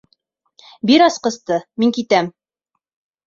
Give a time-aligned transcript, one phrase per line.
[0.91, 2.31] Бир асҡысты, мин китәм.